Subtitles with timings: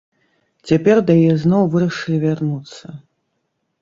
[0.69, 2.85] Цяпер да яе зноў вырашылі вярнуцца.